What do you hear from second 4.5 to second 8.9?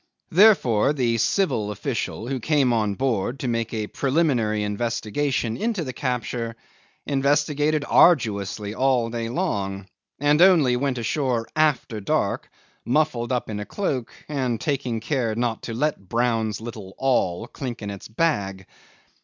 investigation into the capture, investigated arduously